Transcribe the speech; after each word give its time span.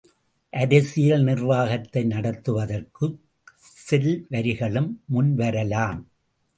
அரசியல் 0.53 1.23
நிர்வாகத்தை 1.23 2.03
நடத்துவதற்குச் 2.05 3.19
செல்வரிகளும் 3.87 4.91
முன் 5.05 5.33
வரலாம். 5.35 6.01